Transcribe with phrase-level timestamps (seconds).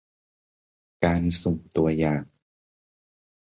[1.05, 2.23] การสุ่มตัวอย่าง